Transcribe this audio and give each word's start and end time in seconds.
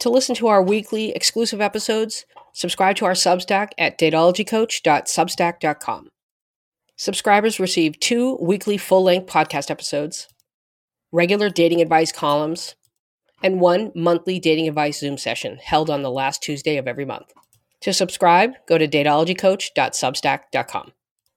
To 0.00 0.10
listen 0.10 0.34
to 0.36 0.46
our 0.48 0.62
weekly 0.62 1.12
exclusive 1.12 1.60
episodes, 1.60 2.24
subscribe 2.54 2.96
to 2.96 3.04
our 3.04 3.12
Substack 3.12 3.72
at 3.76 3.98
dateologycoach.substack.com. 3.98 6.08
Subscribers 6.96 7.60
receive 7.60 8.00
two 8.00 8.38
weekly 8.40 8.78
full 8.78 9.02
length 9.02 9.30
podcast 9.30 9.70
episodes, 9.70 10.26
regular 11.12 11.50
dating 11.50 11.82
advice 11.82 12.12
columns, 12.12 12.76
and 13.42 13.60
one 13.60 13.92
monthly 13.94 14.38
dating 14.38 14.68
advice 14.68 15.00
Zoom 15.00 15.18
session 15.18 15.58
held 15.62 15.90
on 15.90 16.00
the 16.02 16.10
last 16.10 16.42
Tuesday 16.42 16.78
of 16.78 16.88
every 16.88 17.04
month. 17.04 17.34
To 17.82 17.92
subscribe, 17.92 18.52
go 18.66 18.78
to 18.78 18.88
dateologycoach.substack.com. 18.88 20.92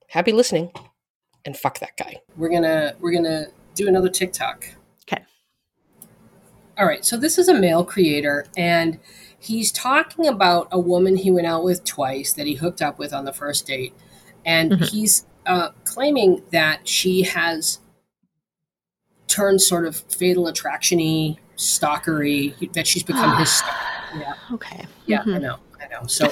Happy 0.10 0.32
listening, 0.32 0.72
and 1.44 1.58
fuck 1.58 1.80
that 1.80 1.98
guy. 1.98 2.22
We're 2.38 2.50
gonna 2.50 2.94
we're 3.02 3.14
gonna 3.14 3.48
do 3.76 3.90
another 3.90 4.10
TikTok. 4.10 4.70
Okay. 6.74 6.82
All 6.82 6.88
right. 6.88 7.06
So 7.06 7.18
this 7.18 7.38
is 7.38 7.48
a 7.48 7.54
male 7.54 7.84
creator, 7.86 8.46
and 8.58 9.00
he's 9.40 9.72
talking 9.72 10.28
about 10.28 10.68
a 10.72 10.80
woman 10.80 11.18
he 11.18 11.32
went 11.32 11.48
out 11.48 11.64
with 11.64 11.84
twice 11.84 12.34
that 12.34 12.48
he 12.48 12.56
hooked 12.56 12.82
up 12.82 13.00
with 13.00 13.14
on 13.14 13.26
the 13.26 13.34
first 13.34 13.68
date, 13.68 13.94
and 14.46 14.72
mm-hmm. 14.72 14.84
he's 14.84 15.26
uh, 15.46 15.70
claiming 15.84 16.42
that 16.52 16.88
she 16.88 17.24
has 17.24 17.80
turned 19.28 19.62
sort 19.62 19.86
of 19.86 19.96
fatal 19.96 20.46
attractiony, 20.46 21.38
stalkery. 21.58 22.74
That 22.74 22.88
she's 22.88 23.04
become 23.04 23.38
his. 23.38 23.52
Stalker. 23.52 23.78
Yeah. 24.16 24.36
Okay. 24.52 24.86
Yeah, 25.08 25.22
mm-hmm. 25.22 25.34
I 25.34 25.38
know. 25.40 25.58
I 25.82 25.88
know. 25.88 26.06
So 26.06 26.30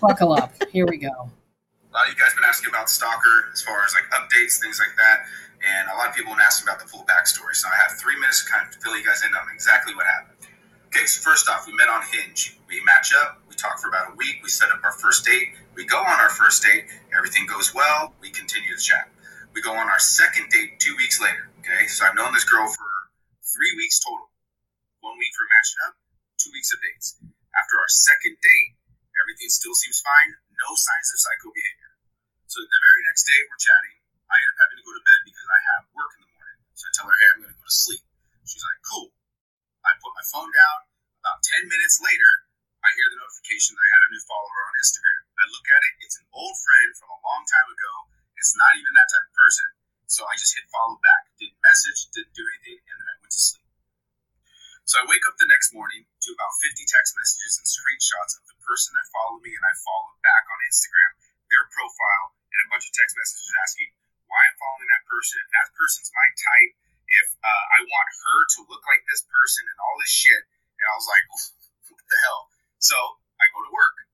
buckle 0.00 0.32
up. 0.32 0.52
Here 0.72 0.84
we 0.84 0.96
go. 0.96 1.06
A 1.06 1.92
lot 1.94 2.08
of 2.08 2.12
you 2.12 2.18
guys 2.18 2.34
been 2.34 2.44
asking 2.44 2.70
about 2.70 2.90
Stalker 2.90 3.50
as 3.52 3.62
far 3.62 3.84
as 3.84 3.94
like 3.94 4.20
updates, 4.20 4.58
things 4.58 4.80
like 4.80 4.96
that. 4.96 5.26
And 5.62 5.86
a 5.88 5.94
lot 5.94 6.10
of 6.10 6.14
people 6.14 6.34
have 6.34 6.42
asked 6.42 6.62
about 6.62 6.82
the 6.82 6.90
full 6.90 7.06
backstory. 7.06 7.54
So 7.54 7.70
I 7.70 7.76
have 7.86 7.94
three 7.98 8.18
minutes 8.18 8.42
to 8.42 8.50
kind 8.50 8.66
of 8.66 8.74
fill 8.82 8.98
you 8.98 9.06
guys 9.06 9.22
in 9.22 9.30
on 9.30 9.46
exactly 9.54 9.94
what 9.94 10.06
happened. 10.06 10.42
Okay, 10.90 11.08
so 11.08 11.24
first 11.24 11.48
off, 11.48 11.64
we 11.64 11.72
met 11.72 11.88
on 11.88 12.02
Hinge. 12.04 12.58
We 12.68 12.82
match 12.84 13.16
up, 13.16 13.40
we 13.48 13.56
talk 13.56 13.80
for 13.80 13.88
about 13.88 14.12
a 14.12 14.14
week, 14.16 14.44
we 14.44 14.52
set 14.52 14.68
up 14.68 14.84
our 14.84 14.92
first 14.92 15.24
date, 15.24 15.56
we 15.72 15.88
go 15.88 15.96
on 15.96 16.20
our 16.20 16.28
first 16.28 16.60
date, 16.60 16.84
everything 17.16 17.48
goes 17.48 17.72
well, 17.72 18.12
we 18.20 18.28
continue 18.28 18.68
to 18.68 18.80
chat. 18.80 19.08
We 19.56 19.64
go 19.64 19.72
on 19.72 19.88
our 19.88 20.00
second 20.00 20.52
date 20.52 20.80
two 20.80 20.96
weeks 20.96 21.16
later. 21.20 21.48
Okay, 21.60 21.88
so 21.88 22.04
I've 22.04 22.16
known 22.16 22.32
this 22.36 22.44
girl 22.44 22.68
for 22.68 22.88
three 23.40 23.72
weeks 23.76 24.00
total. 24.04 24.28
One 25.00 25.16
week 25.16 25.32
for 25.32 25.48
matching 25.48 25.80
up, 25.88 25.94
two 26.36 26.52
weeks 26.52 26.72
of 26.76 26.80
dates. 26.80 27.16
After 27.56 27.76
our 27.80 27.88
second 27.88 28.36
date, 28.40 28.70
everything 29.24 29.48
still 29.48 29.76
seems 29.76 30.00
fine, 30.00 30.32
no 30.32 30.76
signs 30.76 31.08
of 31.12 31.18
psycho 31.24 31.52
behavior. 31.56 31.92
So 32.52 32.60
the 32.60 32.80
very 32.84 33.00
next 33.08 33.24
day, 33.24 33.40
we're 33.48 33.60
chatting. 33.60 34.01
So 36.82 36.90
I 36.90 36.94
tell 36.98 37.06
her, 37.06 37.14
hey, 37.14 37.30
I'm 37.30 37.40
going 37.46 37.54
to 37.54 37.60
go 37.62 37.62
to 37.62 37.78
sleep. 37.78 38.02
She's 38.42 38.66
like, 38.66 38.82
cool. 38.90 39.14
I 39.86 39.94
put 40.02 40.18
my 40.18 40.26
phone 40.34 40.50
down. 40.50 40.78
About 41.22 41.38
10 41.62 41.70
minutes 41.70 42.02
later, 42.02 42.50
I 42.82 42.90
hear 42.98 43.06
the 43.06 43.22
notification 43.22 43.78
that 43.78 43.86
I 43.86 43.90
had 43.94 44.02
a 44.02 44.10
new 44.10 44.22
follower 44.26 44.60
on 44.66 44.74
Instagram. 44.82 45.22
I 45.30 45.44
look 45.46 45.66
at 45.70 45.82
it. 45.86 45.94
It's 46.02 46.18
an 46.18 46.26
old 46.34 46.58
friend 46.58 46.90
from 46.98 47.14
a 47.14 47.22
long 47.22 47.46
time 47.46 47.70
ago. 47.70 47.92
It's 48.34 48.58
not 48.58 48.74
even 48.74 48.90
that 48.98 49.06
type 49.14 49.30
of 49.30 49.34
person. 49.38 49.68
So 50.10 50.26
I 50.26 50.34
just 50.34 50.58
hit 50.58 50.66
follow 50.74 50.98
back. 50.98 51.30
Didn't 51.38 51.62
message, 51.62 52.10
didn't 52.10 52.34
do 52.34 52.42
anything, 52.50 52.82
and 52.82 52.96
then 52.98 53.06
I 53.06 53.14
went 53.22 53.30
to 53.30 53.38
sleep. 53.38 53.70
So 54.82 54.98
I 54.98 55.06
wake 55.06 55.22
up 55.30 55.38
the 55.38 55.46
next 55.46 55.70
morning 55.70 56.02
to 56.02 56.28
about 56.34 56.50
50 56.66 56.82
text 56.82 57.14
messages 57.14 57.62
and 57.62 57.66
screenshots 57.70 58.42
of 58.42 58.44
the 58.50 58.58
person 58.66 58.90
that 58.98 59.06
followed 59.14 59.46
me 59.46 59.54
and 59.54 59.62
I 59.62 59.74
followed 59.86 60.18
back 60.26 60.50
on 60.50 60.58
Instagram, 60.66 61.10
their 61.46 61.70
profile, 61.70 62.34
and 62.50 62.58
a 62.66 62.70
bunch 62.74 62.90
of 62.90 62.92
text 62.98 63.14
messages 63.14 63.54
asking, 63.62 63.94
why 64.32 64.40
I'm 64.48 64.56
following 64.56 64.88
that 64.88 65.04
person, 65.04 65.44
if 65.44 65.50
that 65.52 65.68
person's 65.76 66.08
my 66.16 66.28
type, 66.32 66.72
if 67.04 67.28
uh, 67.44 67.64
I 67.76 67.78
want 67.84 68.08
her 68.24 68.38
to 68.56 68.58
look 68.72 68.80
like 68.88 69.04
this 69.04 69.28
person 69.28 69.68
and 69.68 69.76
all 69.76 70.00
this 70.00 70.08
shit. 70.08 70.48
And 70.80 70.86
I 70.88 70.94
was 70.96 71.04
like, 71.04 71.24
what 71.92 72.04
the 72.08 72.18
hell? 72.24 72.48
So 72.80 72.96
I 73.36 73.44
go 73.52 73.60
to 73.60 73.72
work. 73.76 74.08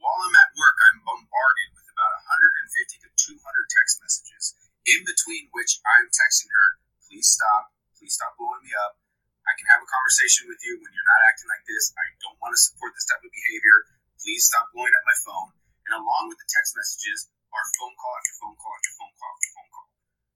While 0.00 0.24
I'm 0.24 0.34
at 0.34 0.56
work, 0.56 0.76
I'm 0.88 1.04
bombarded 1.04 1.68
with 1.76 1.86
about 1.92 2.16
150 2.32 3.04
to 3.04 3.08
200 3.12 3.38
text 3.76 4.00
messages, 4.00 4.44
in 4.88 5.04
between 5.04 5.52
which 5.54 5.78
I'm 5.86 6.10
texting 6.10 6.50
her, 6.50 6.66
please 7.06 7.28
stop, 7.28 7.70
please 7.94 8.16
stop 8.16 8.34
blowing 8.34 8.66
me 8.66 8.72
up. 8.88 8.98
I 9.46 9.54
can 9.54 9.68
have 9.70 9.84
a 9.84 9.86
conversation 9.86 10.50
with 10.50 10.58
you 10.64 10.80
when 10.80 10.90
you're 10.90 11.06
not 11.06 11.22
acting 11.30 11.50
like 11.52 11.62
this. 11.68 11.92
I 11.94 12.06
don't 12.24 12.40
want 12.42 12.56
to 12.56 12.58
support 12.58 12.96
this 12.96 13.06
type 13.06 13.22
of 13.22 13.30
behavior. 13.30 13.76
Please 14.18 14.42
stop 14.48 14.70
blowing 14.74 14.90
up 14.90 15.04
my 15.06 15.18
phone. 15.22 15.50
And 15.86 15.98
along 15.98 16.30
with 16.30 16.38
the 16.38 16.48
text 16.50 16.78
messages, 16.78 17.30
are 17.52 17.68
phone 17.76 17.94
call 18.00 18.14
after 18.16 18.34
phone 18.40 18.56
call 18.56 18.72
after 18.72 18.92
phone 18.96 19.11
call 19.11 19.11
after 19.11 19.11
phone 19.11 19.11
call. 19.11 19.11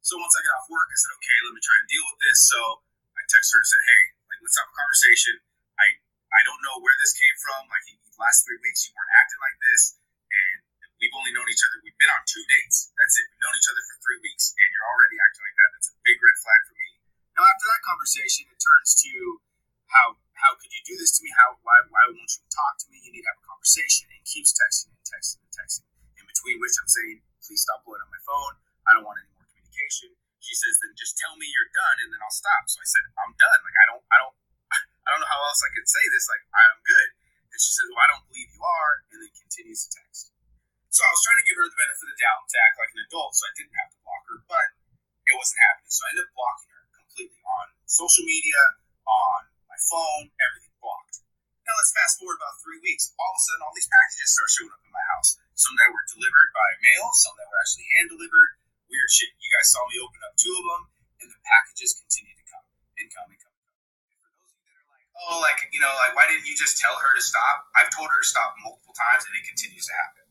So 0.07 0.15
once 0.23 0.39
I 0.39 0.43
got 0.47 0.63
off 0.63 0.71
work, 0.71 0.87
I 0.87 0.95
said, 1.03 1.19
okay, 1.19 1.39
let 1.51 1.51
me 1.51 1.59
try 1.59 1.77
and 1.83 1.91
deal 1.91 2.07
with 2.07 2.23
this. 2.23 2.39
So 2.47 2.59
I 3.19 3.27
texted 3.27 3.59
her 3.59 3.59
and 3.59 3.67
said, 3.67 3.83
hey, 3.91 4.03
like 4.31 4.39
let's 4.39 4.55
have 4.55 4.71
a 4.71 4.77
conversation. 4.79 5.35
I 5.83 5.99
I 6.31 6.41
don't 6.47 6.63
know 6.63 6.79
where 6.79 6.95
this 7.03 7.11
came 7.11 7.37
from. 7.43 7.67
Like 7.67 7.83
the 7.91 8.23
last 8.23 8.47
three 8.47 8.63
weeks, 8.63 8.87
you 8.87 8.95
weren't 8.95 9.15
acting 9.19 9.43
like 9.43 9.59
this, 9.67 9.99
and 10.31 10.57
we've 11.03 11.11
only 11.11 11.35
known 11.35 11.51
each 11.51 11.59
other. 11.67 11.83
We've 11.83 11.99
been 11.99 12.15
on 12.15 12.23
two 12.23 12.45
dates. 12.47 12.95
That's 12.95 13.19
it. 13.19 13.27
We've 13.35 13.43
known 13.43 13.59
each 13.59 13.67
other 13.67 13.83
for 13.83 13.95
three 13.99 14.23
weeks, 14.23 14.55
and 14.55 14.69
you're 14.71 14.87
already 14.95 15.19
acting 15.19 15.43
like 15.43 15.59
that. 15.59 15.71
That's 15.75 15.91
a 15.91 15.97
big 16.07 16.19
red 16.23 16.39
flag 16.39 16.61
for 16.71 16.75
me. 16.79 16.89
Now 17.35 17.43
after 17.51 17.67
that 17.67 17.83
conversation, 17.83 18.47
it 18.47 18.63
turns 18.63 18.95
to 19.03 19.11
how 19.91 20.23
how 20.39 20.55
could 20.55 20.71
you 20.71 20.87
do 20.87 20.95
this 21.03 21.19
to 21.19 21.27
me? 21.27 21.35
How 21.35 21.59
why 21.67 21.83
why 21.91 22.07
won't 22.15 22.31
you 22.31 22.47
talk 22.47 22.79
to 22.79 22.87
me? 22.95 23.03
You 23.03 23.11
need 23.11 23.27
to 23.27 23.31
have 23.35 23.43
a 23.43 23.47
conversation, 23.51 24.07
and 24.15 24.23
keeps 24.23 24.55
texting 24.55 24.95
and 24.95 25.03
texting 25.03 25.43
and 25.43 25.51
texting 25.51 25.87
In 26.15 26.31
between 26.31 26.63
which 26.63 26.79
I'm 26.79 26.87
saying, 26.87 27.27
please 27.43 27.67
stop 27.67 27.83
blowing 27.83 28.07
up 28.07 28.11
my 28.15 28.23
phone. 28.23 28.55
I 28.87 28.95
don't 28.95 29.03
want 29.03 29.19
any 29.19 29.36
communication. 29.87 30.19
She 30.43 30.55
says, 30.55 30.79
then 30.83 30.95
just 30.95 31.19
tell 31.19 31.35
me 31.39 31.47
you're 31.47 31.71
done 31.75 31.97
and 32.07 32.09
then 32.13 32.21
I'll 32.23 32.35
stop. 32.35 32.67
So 32.71 32.79
I 32.79 32.87
said, 32.87 33.05
I'm 33.19 33.35
done. 33.35 33.61
Like, 33.67 33.79
I 33.83 33.87
don't, 33.91 34.05
I 34.11 34.17
don't, 34.23 34.35
I 35.07 35.09
don't 35.11 35.21
know 35.23 35.31
how 35.31 35.43
else 35.43 35.63
I 35.63 35.71
could 35.75 35.89
say 35.89 36.05
this. 36.11 36.27
Like, 36.31 36.45
I'm 36.55 36.77
good. 36.87 37.09
And 37.51 37.59
she 37.59 37.73
says, 37.73 37.87
well, 37.91 38.05
I 38.05 38.09
don't 38.15 38.27
believe 38.31 38.51
you 38.53 38.63
are. 38.63 38.95
And 39.11 39.19
then 39.23 39.33
continues 39.33 39.87
to 39.87 39.89
text. 39.97 40.31
So 40.93 41.03
I 41.03 41.11
was 41.11 41.23
trying 41.25 41.41
to 41.43 41.47
give 41.47 41.59
her 41.59 41.67
the 41.67 41.77
benefit 41.77 42.05
of 42.07 42.11
the 42.15 42.21
doubt 42.21 42.43
to 42.47 42.57
act 42.63 42.75
like 42.79 42.93
an 42.95 43.01
adult 43.05 43.33
so 43.37 43.43
I 43.45 43.53
didn't 43.59 43.77
have 43.77 43.91
to 43.91 43.99
block 44.07 44.23
her, 44.33 44.39
but 44.49 44.67
it 45.29 45.35
wasn't 45.35 45.61
happening. 45.67 45.93
So 45.93 46.01
I 46.07 46.09
ended 46.15 46.25
up 46.25 46.33
blocking 46.33 46.71
her 46.73 46.85
completely 46.95 47.41
on 47.43 47.65
social 47.85 48.25
media, 48.25 48.61
on 49.05 49.41
my 49.67 49.79
phone, 49.93 50.31
everything 50.41 50.73
blocked. 50.81 51.21
Now 51.67 51.75
let's 51.77 51.93
fast 51.93 52.23
forward 52.23 52.39
about 52.39 52.63
three 52.63 52.81
weeks. 52.81 53.13
All 53.19 53.35
of 53.35 53.37
a 53.37 53.43
sudden, 53.43 53.61
all 53.67 53.75
these 53.75 53.91
packages 53.91 54.31
start 54.31 54.49
showing 54.55 54.73
up 54.73 54.81
in 54.87 54.93
my 54.95 55.05
house. 55.13 55.37
Some 55.59 55.75
that 55.77 55.91
were 55.91 56.07
delivered 56.07 56.51
by 56.55 56.69
mail, 56.81 57.11
some 57.19 57.35
that 57.37 57.49
were 57.51 57.61
actually 57.61 57.89
hand 57.99 58.09
delivered. 58.17 58.56
Guys 59.67 59.75
saw 59.75 59.83
me 59.91 59.99
open 59.99 60.23
up 60.23 60.39
two 60.39 60.55
of 60.55 60.63
them, 60.63 60.83
and 61.19 61.27
the 61.27 61.43
packages 61.43 61.99
continue 61.99 62.39
to 62.39 62.47
come 62.47 62.63
and 63.03 63.11
come 63.11 63.27
and 63.27 63.41
come 63.43 63.51
and 63.51 63.67
come. 63.67 63.83
And 64.15 64.19
for 64.23 64.31
those 64.31 64.55
of 64.55 64.63
you 64.63 64.71
that 64.71 64.79
are 64.79 64.91
like, 64.95 65.07
oh, 65.27 65.43
like 65.43 65.59
you 65.75 65.83
know, 65.83 65.91
like 66.07 66.15
why 66.15 66.31
didn't 66.31 66.47
you 66.47 66.55
just 66.55 66.79
tell 66.79 66.95
her 66.95 67.11
to 67.19 67.19
stop? 67.19 67.67
I've 67.75 67.91
told 67.91 68.07
her 68.15 68.23
to 68.23 68.29
stop 68.31 68.55
multiple 68.63 68.95
times, 68.95 69.27
and 69.27 69.35
it 69.35 69.43
continues 69.43 69.91
to 69.91 69.95
happen. 69.99 70.23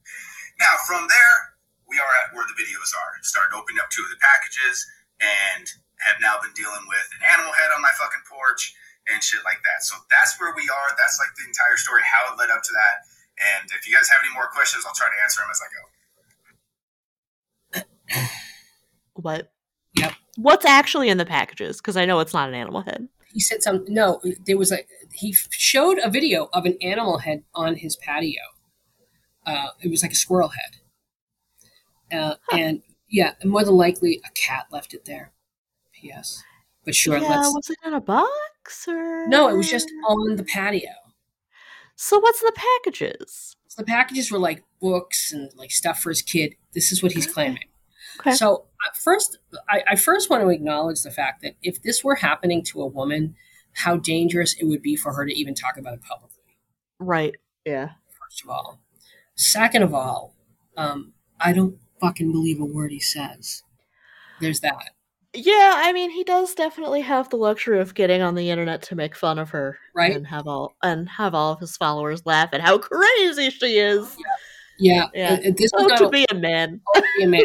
Now 0.56 0.79
from 0.88 1.12
there, 1.12 1.59
we 1.84 2.00
are 2.00 2.07
at 2.24 2.31
where 2.31 2.47
the 2.47 2.56
videos 2.56 2.95
are. 2.95 3.19
Started 3.28 3.51
opening 3.59 3.84
up 3.84 3.91
two 3.91 4.07
of 4.07 4.12
the 4.16 4.16
packages, 4.24 4.88
and 5.19 5.68
have 6.07 6.24
now 6.24 6.40
been 6.40 6.56
dealing 6.56 6.88
with 6.88 7.03
an 7.19 7.28
animal 7.28 7.51
head 7.59 7.75
on 7.75 7.84
my 7.84 7.91
fucking 8.00 8.24
porch 8.31 8.72
and 9.12 9.19
shit 9.19 9.44
like 9.44 9.59
that. 9.68 9.84
So 9.84 10.00
that's 10.07 10.40
where 10.40 10.56
we 10.56 10.63
are. 10.72 10.95
That's 10.95 11.19
like 11.19 11.35
the 11.35 11.44
entire 11.44 11.75
story, 11.75 12.07
how 12.07 12.31
it 12.31 12.40
led 12.40 12.56
up 12.56 12.63
to 12.63 12.72
that. 12.72 13.03
And 13.59 13.68
if 13.75 13.84
you 13.84 13.91
guys 14.00 14.07
have 14.07 14.24
any 14.24 14.31
more 14.31 14.47
questions, 14.56 14.88
I'll 14.88 14.95
try 14.95 15.12
to 15.12 15.19
answer 15.19 15.44
them 15.44 15.51
as 15.51 15.59
I 15.59 15.68
go. 15.75 15.84
What? 19.15 19.51
Yep. 19.97 20.13
What's 20.37 20.65
actually 20.65 21.09
in 21.09 21.17
the 21.17 21.25
packages? 21.25 21.77
Because 21.77 21.97
I 21.97 22.05
know 22.05 22.19
it's 22.19 22.33
not 22.33 22.49
an 22.49 22.55
animal 22.55 22.81
head. 22.81 23.07
He 23.33 23.39
said 23.39 23.63
some. 23.63 23.85
No, 23.87 24.21
there 24.45 24.57
was 24.57 24.71
a. 24.71 24.79
He 25.13 25.33
showed 25.49 25.97
a 25.99 26.09
video 26.09 26.49
of 26.53 26.65
an 26.65 26.77
animal 26.81 27.19
head 27.19 27.43
on 27.53 27.75
his 27.75 27.95
patio. 27.95 28.41
Uh, 29.45 29.69
it 29.81 29.89
was 29.89 30.03
like 30.03 30.12
a 30.12 30.15
squirrel 30.15 30.50
head. 30.50 32.17
Uh, 32.17 32.35
huh. 32.50 32.57
And 32.57 32.81
yeah, 33.09 33.33
more 33.44 33.63
than 33.63 33.75
likely 33.75 34.21
a 34.25 34.31
cat 34.33 34.67
left 34.71 34.94
it 34.94 35.06
there. 35.06 35.31
P.S. 35.94 36.44
But 36.83 36.95
sure, 36.95 37.18
yeah, 37.18 37.27
let's. 37.27 37.53
Was 37.53 37.69
it 37.69 37.77
in 37.85 37.94
a 37.94 38.01
box? 38.01 38.88
or 38.88 39.27
no? 39.27 39.47
It 39.50 39.57
was 39.57 39.69
just 39.69 39.89
on 40.07 40.35
the 40.35 40.44
patio. 40.44 40.91
So 41.95 42.19
what's 42.19 42.41
the 42.41 42.53
packages? 42.56 43.56
So 43.68 43.81
the 43.81 43.85
packages 43.85 44.31
were 44.31 44.39
like 44.39 44.63
books 44.81 45.31
and 45.31 45.51
like 45.56 45.71
stuff 45.71 46.00
for 46.00 46.09
his 46.09 46.21
kid. 46.21 46.56
This 46.73 46.91
is 46.91 47.01
what 47.01 47.13
he's 47.13 47.27
claiming. 47.27 47.63
Okay. 48.19 48.31
So 48.33 48.65
uh, 48.85 48.91
first, 48.95 49.39
I, 49.69 49.83
I 49.89 49.95
first 49.95 50.29
want 50.29 50.44
to 50.44 50.50
acknowledge 50.50 51.03
the 51.03 51.12
fact 51.12 51.41
that 51.44 51.56
if 51.62 51.81
this 51.81 52.03
were 52.03 52.15
happening 52.15 52.63
to 52.65 52.81
a 52.81 52.88
woman, 52.88 53.35
how 53.73 53.97
dangerous 53.97 54.56
it 54.59 54.65
would 54.65 54.81
be 54.81 54.95
for 54.95 55.13
her 55.13 55.25
to 55.25 55.33
even 55.33 55.53
talk 55.53 55.77
about 55.77 55.95
it 55.95 56.01
publicly. 56.01 56.57
Right. 57.00 57.35
Yeah. 57.65 57.89
First 58.19 58.44
of 58.44 58.50
all. 58.50 58.79
Second 59.35 59.83
of 59.83 59.94
all, 59.94 60.33
um, 60.77 61.13
I 61.39 61.51
don't 61.51 61.77
fucking 62.00 62.31
believe 62.31 62.62
a 62.62 62.65
word 62.65 62.91
he 62.91 63.00
says. 63.00 63.63
There's 64.39 64.61
that. 64.61 64.91
Yeah, 65.33 65.73
I 65.75 65.91
mean, 65.91 66.11
he 66.11 66.23
does 66.23 66.56
definitely 66.56 67.01
have 67.01 67.29
the 67.29 67.35
luxury 67.35 67.79
of 67.81 67.94
getting 67.94 68.21
on 68.21 68.35
the 68.35 68.50
internet 68.50 68.81
to 68.83 68.95
make 68.95 69.15
fun 69.15 69.38
of 69.38 69.50
her, 69.50 69.77
right? 69.94 70.15
And 70.15 70.25
have 70.27 70.47
all 70.47 70.75
and 70.81 71.09
have 71.09 71.35
all 71.35 71.51
of 71.51 71.59
his 71.59 71.75
followers 71.75 72.25
laugh 72.25 72.50
at 72.53 72.61
how 72.61 72.77
crazy 72.79 73.50
she 73.50 73.77
is. 73.77 74.15
Yeah, 74.79 75.07
yeah. 75.13 75.39
yeah. 75.41 75.51
this 75.57 75.71
oh, 75.73 75.95
to 75.97 76.09
be 76.09 76.25
a 76.31 76.35
man. 76.35 76.79
Oh, 76.95 77.01
be 77.18 77.23
a 77.25 77.27
man. 77.27 77.44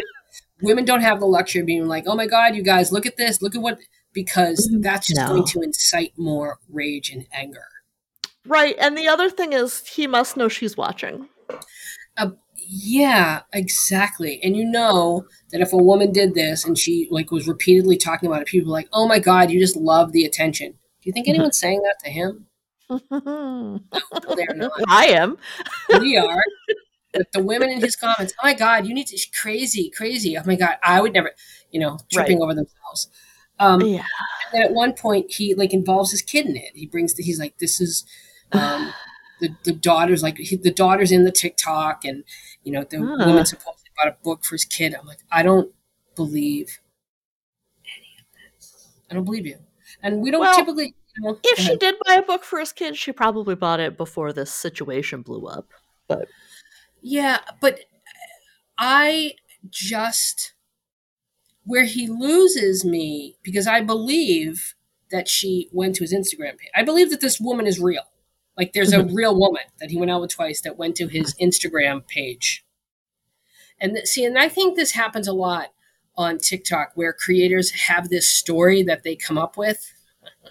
Women 0.61 0.85
don't 0.85 1.01
have 1.01 1.19
the 1.19 1.25
luxury 1.25 1.61
of 1.61 1.67
being 1.67 1.87
like, 1.87 2.05
"Oh 2.07 2.15
my 2.15 2.27
god, 2.27 2.55
you 2.55 2.63
guys, 2.63 2.91
look 2.91 3.05
at 3.05 3.17
this! 3.17 3.41
Look 3.41 3.55
at 3.55 3.61
what," 3.61 3.79
because 4.13 4.67
mm-hmm. 4.67 4.81
that's 4.81 5.07
just 5.07 5.19
no. 5.19 5.27
going 5.27 5.45
to 5.45 5.61
incite 5.61 6.13
more 6.17 6.59
rage 6.69 7.09
and 7.09 7.25
anger. 7.33 7.65
Right, 8.45 8.75
and 8.79 8.97
the 8.97 9.07
other 9.07 9.29
thing 9.29 9.53
is 9.53 9.85
he 9.85 10.07
must 10.07 10.35
know 10.35 10.47
she's 10.47 10.75
watching. 10.75 11.29
Yeah, 12.73 13.41
exactly. 13.51 14.39
And 14.41 14.55
you 14.55 14.63
know 14.63 15.25
that 15.51 15.59
if 15.59 15.73
a 15.73 15.77
woman 15.77 16.13
did 16.13 16.35
this 16.35 16.63
and 16.63 16.77
she 16.77 17.05
like 17.11 17.29
was 17.29 17.45
repeatedly 17.45 17.97
talking 17.97 18.27
about 18.27 18.41
it, 18.41 18.47
people 18.47 18.69
were 18.69 18.77
like, 18.77 18.87
"Oh 18.93 19.09
my 19.09 19.19
god, 19.19 19.51
you 19.51 19.59
just 19.59 19.75
love 19.75 20.13
the 20.13 20.23
attention." 20.23 20.71
Do 20.71 20.77
you 21.09 21.11
think 21.11 21.27
anyone's 21.27 21.57
saying 21.57 21.81
that 21.81 21.97
to 22.05 22.09
him? 22.09 22.47
No, 23.09 24.35
they're 24.35 24.55
not. 24.55 24.71
I 24.87 25.07
am. 25.07 25.37
We 25.99 26.17
are. 26.17 26.43
The, 27.13 27.25
the 27.33 27.43
women 27.43 27.69
in 27.69 27.81
his 27.81 27.95
comments, 27.95 28.33
"Oh 28.41 28.47
my 28.47 28.53
god, 28.53 28.87
you 28.87 28.93
need 28.93 29.07
to 29.07 29.19
crazy, 29.39 29.89
crazy." 29.89 30.37
Oh 30.37 30.43
my 30.45 30.55
god, 30.55 30.77
I 30.83 31.01
would 31.01 31.13
never, 31.13 31.31
you 31.71 31.79
know, 31.79 31.99
tripping 32.11 32.37
Right. 32.39 32.43
over 32.43 32.53
themselves. 32.55 33.09
Um, 33.59 33.81
Yeah. 33.81 34.05
and 34.53 34.63
at 34.63 34.71
one 34.73 34.93
point, 34.93 35.31
he 35.31 35.53
like 35.53 35.73
involves 35.73 36.11
his 36.11 36.21
kid 36.21 36.45
in 36.45 36.55
it. 36.55 36.71
He 36.73 36.85
brings 36.87 37.13
the, 37.15 37.23
he's 37.23 37.39
like, 37.39 37.57
"This 37.59 37.79
is." 37.81 38.05
Um, 38.53 38.93
the, 39.39 39.49
the 39.63 39.71
daughter's 39.71 40.21
like 40.21 40.37
he, 40.37 40.55
the 40.57 40.71
daughter's 40.73 41.11
in 41.11 41.23
the 41.23 41.31
TikTok 41.31 42.05
and 42.05 42.23
you 42.63 42.71
know 42.71 42.83
the 42.83 42.97
Ah. 42.97 43.25
woman 43.25 43.43
supposedly 43.45 43.89
bought 43.97 44.07
a 44.09 44.15
book 44.23 44.43
for 44.45 44.53
his 44.55 44.65
kid. 44.65 44.93
I'm 44.93 45.07
like, 45.07 45.23
I 45.31 45.41
don't 45.41 45.73
believe 46.15 46.79
any 47.97 48.15
of 48.19 48.25
this. 48.55 48.89
I 49.09 49.13
don't 49.15 49.23
believe 49.25 49.47
you. 49.47 49.57
And 50.03 50.21
we 50.21 50.29
don't 50.31 50.41
Well, 50.41 50.55
typically. 50.55 50.93
You 51.15 51.23
know, 51.23 51.39
If 51.43 51.59
she 51.59 51.75
did 51.77 51.95
buy 52.05 52.15
a 52.15 52.21
book 52.21 52.43
for 52.43 52.59
his 52.59 52.71
kid, 52.71 52.95
she 52.95 53.11
probably 53.11 53.55
bought 53.55 53.79
it 53.79 53.97
before 53.97 54.31
this 54.31 54.53
situation 54.53 55.21
blew 55.23 55.47
up. 55.47 55.69
Yeah, 57.01 57.39
but 57.59 57.79
I 58.77 59.33
just 59.69 60.53
where 61.63 61.85
he 61.85 62.07
loses 62.07 62.83
me 62.83 63.37
because 63.43 63.67
I 63.67 63.81
believe 63.81 64.73
that 65.11 65.27
she 65.27 65.69
went 65.71 65.95
to 65.95 66.03
his 66.03 66.13
Instagram 66.13 66.57
page. 66.57 66.71
I 66.75 66.83
believe 66.83 67.09
that 67.11 67.21
this 67.21 67.39
woman 67.39 67.67
is 67.67 67.79
real. 67.79 68.03
Like 68.57 68.73
there's 68.73 68.93
a 68.93 68.99
mm-hmm. 68.99 69.13
real 69.13 69.37
woman 69.37 69.63
that 69.79 69.91
he 69.91 69.97
went 69.97 70.11
out 70.11 70.21
with 70.21 70.31
twice 70.31 70.61
that 70.61 70.77
went 70.77 70.95
to 70.97 71.07
his 71.07 71.35
Instagram 71.35 72.05
page. 72.07 72.65
And 73.79 73.93
th- 73.93 74.05
see, 74.05 74.25
and 74.25 74.37
I 74.37 74.49
think 74.49 74.75
this 74.75 74.91
happens 74.91 75.27
a 75.27 75.33
lot 75.33 75.69
on 76.15 76.37
TikTok 76.37 76.91
where 76.95 77.13
creators 77.13 77.71
have 77.71 78.09
this 78.09 78.27
story 78.27 78.83
that 78.83 79.03
they 79.03 79.15
come 79.15 79.37
up 79.37 79.57
with. 79.57 79.93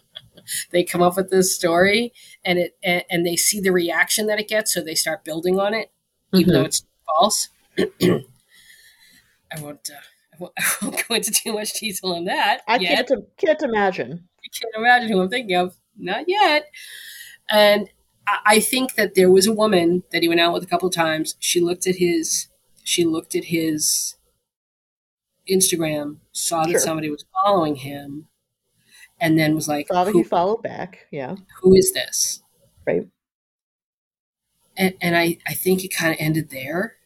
they 0.72 0.82
come 0.82 1.02
up 1.02 1.16
with 1.16 1.30
this 1.30 1.54
story 1.54 2.12
and 2.44 2.58
it 2.58 2.76
and, 2.82 3.04
and 3.10 3.26
they 3.26 3.36
see 3.36 3.60
the 3.60 3.72
reaction 3.72 4.26
that 4.26 4.40
it 4.40 4.48
gets, 4.48 4.72
so 4.74 4.82
they 4.82 4.94
start 4.94 5.24
building 5.24 5.60
on 5.60 5.74
it, 5.74 5.92
even 6.34 6.52
though 6.54 6.62
it's 6.62 6.84
false. 7.06 7.48
I 7.78 8.22
won't. 9.60 9.90
Uh, 9.90 9.96
I 10.32 10.36
won't, 10.38 10.52
I 10.58 10.64
won't 10.82 11.08
go 11.08 11.14
into 11.14 11.30
too 11.30 11.52
much 11.52 11.72
detail 11.74 12.12
on 12.12 12.24
that. 12.24 12.62
I 12.68 12.76
yet 12.78 13.08
can't 13.08 13.24
can't 13.36 13.62
imagine. 13.62 14.28
you 14.42 14.50
can't 14.60 14.74
imagine 14.76 15.08
who 15.10 15.20
I'm 15.20 15.28
thinking 15.28 15.56
of. 15.56 15.76
Not 15.98 16.24
yet. 16.28 16.66
And 17.50 17.88
I, 18.26 18.38
I 18.46 18.60
think 18.60 18.94
that 18.94 19.14
there 19.14 19.30
was 19.30 19.46
a 19.46 19.52
woman 19.52 20.04
that 20.12 20.22
he 20.22 20.28
went 20.28 20.40
out 20.40 20.52
with 20.52 20.62
a 20.62 20.66
couple 20.66 20.88
of 20.88 20.94
times. 20.94 21.34
She 21.40 21.60
looked 21.60 21.86
at 21.86 21.96
his 21.96 22.48
she 22.84 23.04
looked 23.04 23.34
at 23.36 23.44
his 23.44 24.16
Instagram, 25.50 26.16
saw 26.32 26.62
that 26.64 26.70
Sure. 26.70 26.80
somebody 26.80 27.10
was 27.10 27.24
following 27.44 27.76
him, 27.76 28.28
and 29.20 29.38
then 29.38 29.54
was 29.54 29.68
like, 29.68 29.88
Saw 29.88 30.04
that 30.04 30.12
who, 30.12 30.18
he 30.18 30.24
followed 30.24 30.62
back. 30.62 31.06
Yeah. 31.10 31.36
who 31.60 31.74
is 31.74 31.92
this? 31.92 32.42
Right. 32.86 33.06
And, 34.80 34.94
and 35.02 35.14
I, 35.14 35.36
I 35.46 35.52
think 35.52 35.84
it 35.84 35.94
kind 35.94 36.10
of 36.10 36.16
ended 36.18 36.48
there. 36.48 36.96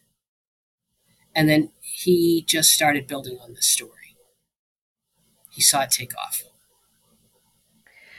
And 1.34 1.48
then 1.48 1.72
he 1.80 2.44
just 2.46 2.72
started 2.72 3.08
building 3.08 3.36
on 3.42 3.54
this 3.54 3.68
story. 3.68 4.16
He 5.50 5.60
saw 5.60 5.82
it 5.82 5.90
take 5.90 6.16
off. 6.16 6.44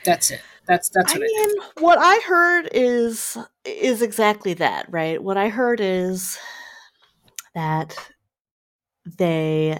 That's 0.04 0.30
it. 0.30 0.42
That's 0.66 0.90
that's 0.90 1.14
what 1.14 1.22
I, 1.22 1.26
mean, 1.26 1.50
what 1.78 1.98
I 1.98 2.20
heard 2.26 2.68
is 2.72 3.38
is 3.64 4.02
exactly 4.02 4.52
that, 4.54 4.86
right? 4.90 5.22
What 5.22 5.36
I 5.36 5.48
heard 5.48 5.80
is 5.80 6.38
that 7.54 7.96
they 9.18 9.78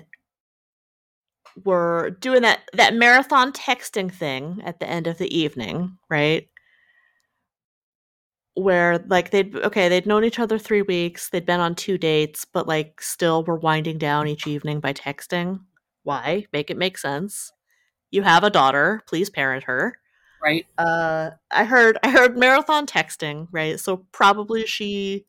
were 1.65 2.17
doing 2.21 2.43
that 2.43 2.61
that 2.73 2.95
marathon 2.95 3.53
texting 3.53 4.13
thing 4.13 4.63
at 4.65 4.81
the 4.81 4.89
end 4.89 5.07
of 5.07 5.19
the 5.19 5.37
evening, 5.37 5.99
right? 6.09 6.49
Where 8.57 8.99
like 9.09 9.31
they'd 9.31 9.55
okay, 9.55 9.89
they'd 9.89 10.07
known 10.07 10.25
each 10.25 10.39
other 10.39 10.59
3 10.59 10.83
weeks, 10.83 11.29
they'd 11.29 11.47
been 11.47 11.61
on 11.61 11.75
two 11.75 11.99
dates, 11.99 12.45
but 12.45 12.67
like 12.67 13.01
still 13.01 13.45
were 13.45 13.59
winding 13.59 13.99
down 13.99 14.29
each 14.29 14.47
evening 14.47 14.81
by 14.81 14.93
texting. 14.93 15.61
Why? 16.05 16.47
Make 16.53 16.71
it 16.71 16.79
make 16.79 16.99
sense. 16.99 17.53
You 18.11 18.23
have 18.23 18.45
a 18.45 18.51
daughter, 18.51 19.03
please 19.07 19.29
parent 19.29 19.65
her 19.65 19.99
right? 20.47 20.67
uh 20.79 21.31
i 21.51 21.65
heard 21.65 21.99
i 22.03 22.11
heard 22.11 22.37
marathon 22.37 22.87
texting 22.87 23.49
right 23.53 23.81
so 23.81 24.07
probably 24.13 24.67
she 24.67 25.27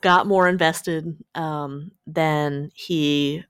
got 0.00 0.26
more 0.26 0.48
invested 0.48 1.16
um 1.34 1.90
than 2.06 2.70
he 2.74 3.44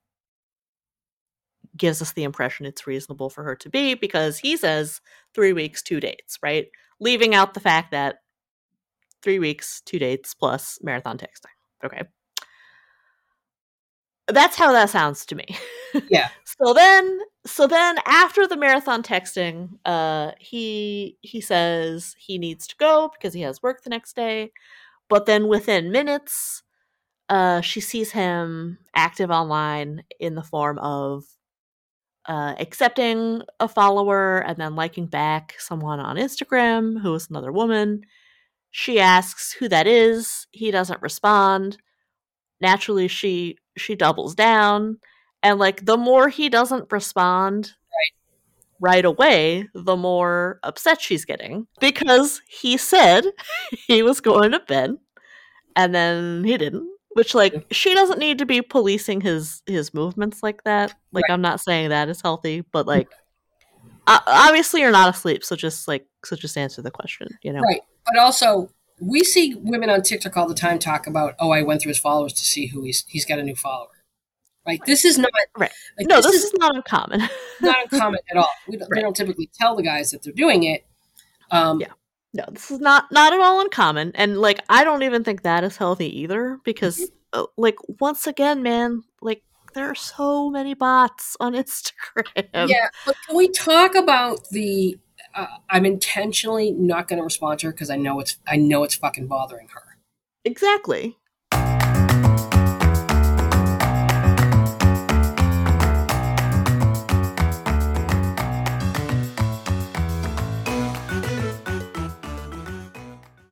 gives 1.76 2.02
us 2.02 2.12
the 2.12 2.24
impression 2.24 2.66
it's 2.66 2.86
reasonable 2.86 3.30
for 3.30 3.44
her 3.44 3.54
to 3.54 3.68
be 3.68 3.94
because 3.94 4.38
he 4.38 4.56
says 4.56 5.00
three 5.34 5.52
weeks 5.52 5.82
two 5.82 6.00
dates 6.00 6.38
right 6.42 6.68
leaving 7.00 7.34
out 7.34 7.54
the 7.54 7.60
fact 7.60 7.92
that 7.92 8.16
three 9.22 9.38
weeks 9.38 9.80
two 9.82 9.98
dates 9.98 10.34
plus 10.34 10.78
marathon 10.82 11.18
texting 11.18 11.52
okay. 11.84 12.02
That's 14.28 14.56
how 14.56 14.72
that 14.72 14.90
sounds 14.90 15.24
to 15.26 15.34
me. 15.34 15.46
Yeah. 16.08 16.28
so 16.62 16.74
then 16.74 17.20
so 17.46 17.66
then 17.66 17.96
after 18.04 18.46
the 18.46 18.56
marathon 18.56 19.02
texting 19.02 19.70
uh 19.86 20.32
he 20.38 21.16
he 21.22 21.40
says 21.40 22.14
he 22.18 22.36
needs 22.36 22.66
to 22.66 22.76
go 22.76 23.10
because 23.12 23.32
he 23.32 23.40
has 23.40 23.62
work 23.62 23.82
the 23.82 23.90
next 23.90 24.14
day 24.14 24.52
but 25.08 25.24
then 25.24 25.48
within 25.48 25.90
minutes 25.90 26.62
uh 27.30 27.62
she 27.62 27.80
sees 27.80 28.12
him 28.12 28.76
active 28.94 29.30
online 29.30 30.02
in 30.20 30.34
the 30.34 30.42
form 30.42 30.78
of 30.80 31.24
uh 32.26 32.54
accepting 32.58 33.40
a 33.60 33.68
follower 33.68 34.40
and 34.40 34.58
then 34.58 34.76
liking 34.76 35.06
back 35.06 35.54
someone 35.58 36.00
on 36.00 36.16
Instagram 36.16 37.00
who 37.00 37.14
is 37.14 37.30
another 37.30 37.52
woman 37.52 38.02
she 38.70 39.00
asks 39.00 39.52
who 39.52 39.68
that 39.68 39.86
is 39.86 40.46
he 40.50 40.70
doesn't 40.70 41.02
respond. 41.02 41.78
Naturally 42.60 43.08
she 43.08 43.56
she 43.76 43.94
doubles 43.94 44.34
down 44.34 44.98
and 45.42 45.58
like 45.58 45.84
the 45.84 45.96
more 45.96 46.28
he 46.28 46.48
doesn't 46.48 46.90
respond 46.90 47.72
right 48.80 49.04
away 49.04 49.68
the 49.74 49.96
more 49.96 50.60
upset 50.62 51.00
she's 51.00 51.24
getting 51.24 51.66
because 51.80 52.40
he 52.48 52.76
said 52.76 53.24
he 53.86 54.02
was 54.02 54.20
going 54.20 54.52
to 54.52 54.60
bed 54.60 54.96
and 55.74 55.94
then 55.94 56.44
he 56.44 56.56
didn't 56.56 56.88
which 57.14 57.34
like 57.34 57.66
she 57.72 57.94
doesn't 57.94 58.20
need 58.20 58.38
to 58.38 58.46
be 58.46 58.62
policing 58.62 59.20
his 59.20 59.62
his 59.66 59.92
movements 59.92 60.42
like 60.42 60.62
that. 60.64 60.94
Like 61.12 61.24
i'm 61.30 61.40
not 61.40 61.60
saying 61.60 61.88
that 61.88 62.08
is 62.08 62.22
healthy 62.22 62.62
but 62.72 62.84
mm. 62.84 62.88
like 62.88 63.08
obviously 64.06 64.80
you're 64.80 64.90
not 64.90 65.14
asleep 65.14 65.44
so 65.44 65.56
just 65.56 65.88
like 65.88 66.06
so 66.24 66.36
just 66.36 66.56
answer 66.56 66.80
the 66.82 66.90
question 66.90 67.28
you 67.42 67.52
know? 67.52 67.60
Right. 67.60 67.80
But 68.10 68.18
also, 68.20 68.70
we 69.00 69.22
see 69.24 69.54
women 69.54 69.90
on 69.90 70.02
TikTok 70.02 70.36
all 70.36 70.48
the 70.48 70.54
time 70.54 70.78
talk 70.78 71.06
about, 71.06 71.34
oh, 71.38 71.50
I 71.50 71.62
went 71.62 71.82
through 71.82 71.90
his 71.90 71.98
followers 71.98 72.32
to 72.34 72.40
see 72.44 72.66
who 72.66 72.82
he's 72.84 73.04
he's 73.08 73.24
got 73.24 73.38
a 73.38 73.42
new 73.42 73.54
follower. 73.54 73.88
Right. 74.66 74.80
This 74.86 75.04
is 75.04 75.16
not 75.18 75.30
Right. 75.56 75.70
Like, 75.96 76.08
no 76.08 76.16
this, 76.16 76.26
this 76.26 76.34
is 76.36 76.44
is 76.52 76.54
not 76.58 76.74
uncommon 76.76 77.20
not 77.62 77.76
uncommon 77.90 78.20
at 78.30 78.36
all. 78.36 78.50
We 78.68 78.76
don't, 78.76 78.88
Right. 78.90 79.00
don't 79.00 79.16
typically 79.16 79.48
tell 79.58 79.74
the 79.76 79.82
guys 79.82 80.10
that 80.10 80.22
they're 80.22 80.32
doing 80.32 80.64
it. 80.64 80.84
Um, 81.50 81.80
Yeah. 81.80 81.92
no 82.34 82.44
this 82.52 82.70
is 82.70 82.78
not 82.80 83.10
not 83.10 83.32
at 83.32 83.40
all 83.40 83.60
uncommon 83.62 84.12
and 84.14 84.38
like 84.38 84.60
i 84.68 84.84
don't 84.84 85.02
even 85.02 85.24
think 85.24 85.42
that 85.42 85.64
is 85.64 85.78
healthy 85.78 86.20
either 86.20 86.58
because 86.64 87.10
uh, 87.32 87.46
like 87.56 87.76
once 88.00 88.26
again 88.26 88.62
man 88.62 89.02
like 89.22 89.42
there 89.72 89.86
are 89.88 89.94
so 89.94 90.50
many 90.50 90.74
bots 90.74 91.34
on 91.40 91.54
instagram 91.62 92.68
yeah. 92.68 92.88
But 93.06 93.16
can 93.26 93.36
we 93.36 93.48
talk 93.48 93.94
about 93.94 94.46
the? 94.50 94.98
Uh, 95.38 95.46
I'm 95.70 95.86
intentionally 95.86 96.72
not 96.72 97.06
going 97.06 97.18
to 97.18 97.22
respond 97.22 97.60
to 97.60 97.66
her 97.66 97.72
because 97.72 97.90
I 97.90 97.96
know 97.96 98.18
it's 98.18 98.38
I 98.48 98.56
know 98.56 98.82
it's 98.82 98.96
fucking 98.96 99.28
bothering 99.28 99.68
her. 99.68 99.96
exactly 100.44 101.17